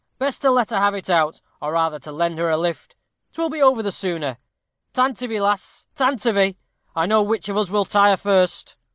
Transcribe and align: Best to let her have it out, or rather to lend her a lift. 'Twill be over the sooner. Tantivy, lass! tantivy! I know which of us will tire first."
Best 0.17 0.41
to 0.41 0.49
let 0.49 0.71
her 0.71 0.79
have 0.79 0.95
it 0.95 1.11
out, 1.11 1.41
or 1.61 1.73
rather 1.73 1.99
to 1.99 2.11
lend 2.11 2.39
her 2.39 2.49
a 2.49 2.57
lift. 2.57 2.95
'Twill 3.33 3.51
be 3.51 3.61
over 3.61 3.83
the 3.83 3.91
sooner. 3.91 4.39
Tantivy, 4.95 5.39
lass! 5.39 5.85
tantivy! 5.95 6.55
I 6.95 7.05
know 7.05 7.21
which 7.21 7.47
of 7.49 7.57
us 7.57 7.69
will 7.69 7.85
tire 7.85 8.17
first." 8.17 8.77